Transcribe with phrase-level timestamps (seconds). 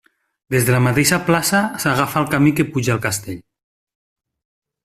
[0.53, 3.41] Des de la mateixa plaça s'agafa el camí que puja al castell.